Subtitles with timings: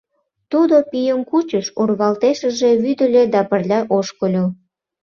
[0.51, 4.45] Тудо пийым кучыш, урвалтешыже вӱдыльӧ да пырля ошкыльо.